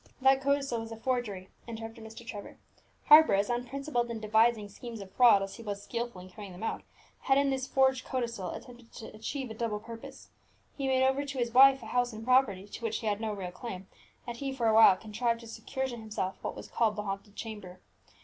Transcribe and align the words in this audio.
"That 0.19 0.41
codicil 0.41 0.79
was 0.79 0.91
a 0.91 0.97
forgery," 0.97 1.49
interrupted 1.67 2.03
Mr. 2.03 2.25
Trevor. 2.25 2.57
"Harper, 3.05 3.35
as 3.35 3.51
unprincipled 3.51 4.09
in 4.09 4.19
devising 4.19 4.67
schemes 4.67 4.99
of 4.99 5.11
fraud 5.11 5.43
as 5.43 5.57
he 5.57 5.61
was 5.61 5.83
skilful 5.83 6.19
in 6.21 6.27
carrying 6.27 6.53
them 6.53 6.63
out, 6.63 6.81
had 7.19 7.37
in 7.37 7.51
this 7.51 7.67
forged 7.67 8.03
codicil 8.03 8.49
attempted 8.49 8.91
to 8.93 9.13
achieve 9.15 9.51
a 9.51 9.53
double 9.53 9.79
purpose. 9.79 10.29
He 10.75 10.87
made 10.87 11.03
over 11.05 11.23
to 11.23 11.37
his 11.37 11.53
wife 11.53 11.83
a 11.83 11.85
house 11.85 12.13
and 12.13 12.25
property 12.25 12.67
to 12.67 12.83
which 12.83 12.95
she 12.95 13.05
had 13.05 13.21
no 13.21 13.31
real 13.31 13.51
claim, 13.51 13.87
and 14.25 14.35
he 14.37 14.51
for 14.51 14.67
a 14.67 14.73
while 14.73 14.95
contrived 14.97 15.41
to 15.41 15.47
secure 15.47 15.87
to 15.87 15.95
himself 15.95 16.35
what 16.43 16.55
was 16.55 16.67
called 16.67 16.95
the 16.95 17.03
haunted 17.03 17.35
chamber. 17.35 17.79